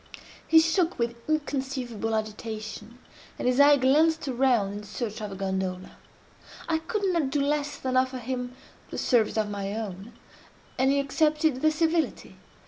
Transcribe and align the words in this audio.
He 0.47 0.59
shook 0.59 0.97
with 0.97 1.15
inconceivable 1.29 2.15
agitation, 2.15 2.97
and 3.37 3.47
his 3.47 3.59
eye 3.59 3.77
glanced 3.77 4.27
around 4.27 4.73
in 4.73 4.83
search 4.83 5.21
of 5.21 5.31
a 5.31 5.35
gondola. 5.35 5.91
I 6.67 6.79
could 6.79 7.03
not 7.13 7.29
do 7.29 7.39
less 7.39 7.77
than 7.77 7.95
offer 7.95 8.17
him 8.17 8.55
the 8.89 8.97
service 8.97 9.37
of 9.37 9.51
my 9.51 9.73
own; 9.73 10.13
and 10.79 10.89
he 10.91 10.99
accepted 10.99 11.61
the 11.61 11.69
civility. 11.69 12.35